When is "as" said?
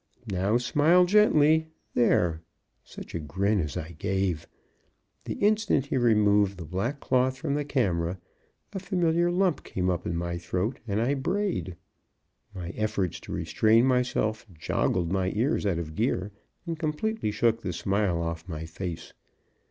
3.59-3.77